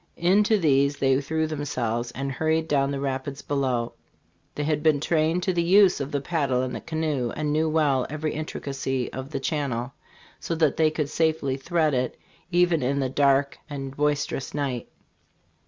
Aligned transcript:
In 0.17 0.41
to 0.45 0.57
these 0.57 0.97
they 0.97 1.21
threw 1.21 1.45
themselves, 1.45 2.09
and 2.13 2.31
hurried 2.31 2.67
down 2.67 2.89
the 2.89 2.99
rapids 2.99 3.43
below. 3.43 3.93
They 4.55 4.63
had 4.63 4.81
been 4.81 4.99
trained 4.99 5.43
to 5.43 5.53
the 5.53 5.61
use 5.61 5.99
of 6.01 6.11
the 6.11 6.21
paddle 6.21 6.63
and 6.63 6.73
the 6.75 6.81
canoe, 6.81 7.29
and 7.35 7.53
knew 7.53 7.69
well 7.69 8.07
every 8.09 8.33
intricacy 8.33 9.13
of 9.13 9.29
the 9.29 9.39
channel, 9.39 9.93
so 10.39 10.55
that 10.55 10.75
they 10.77 10.89
could 10.89 11.09
safely 11.11 11.55
thread 11.55 11.93
it, 11.93 12.17
even 12.51 12.81
in 12.81 12.99
the 12.99 13.09
dark 13.09 13.59
and 13.69 13.95
boisterous 13.95 14.55
night. 14.55 14.89